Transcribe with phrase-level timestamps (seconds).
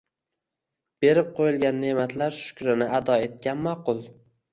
[1.03, 4.03] berib qo‘yilgan neʼmatlar shukrini ado etgan maʼqul.